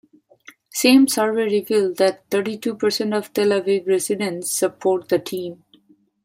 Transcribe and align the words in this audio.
Same 0.71 1.07
survey 1.07 1.43
revealed 1.43 1.97
that 1.97 2.23
thirty-two 2.31 2.73
percent 2.73 3.13
of 3.13 3.31
Tel 3.33 3.49
Aviv 3.49 3.85
residents 3.85 4.49
support 4.49 5.09
the 5.09 5.19
team. 5.19 5.63